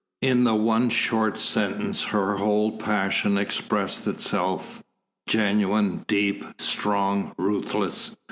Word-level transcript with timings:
In 0.23 0.45
the 0.45 0.55
one 0.55 0.89
short 0.89 1.37
sentence 1.37 2.01
her 2.05 2.35
whole 2.37 2.79
passion 2.79 3.37
expressed 3.37 4.07
itself, 4.07 4.81
genuine, 5.29 6.05
deep, 6.07 6.43
strong, 6.57 7.35
ruthless. 7.37 8.15